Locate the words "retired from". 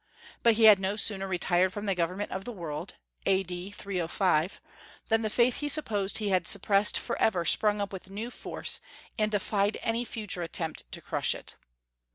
1.27-1.85